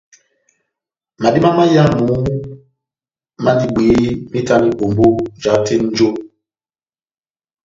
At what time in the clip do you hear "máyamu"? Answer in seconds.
1.57-2.07